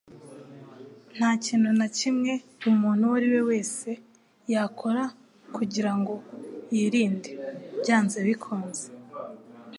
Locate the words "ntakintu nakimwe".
1.15-2.33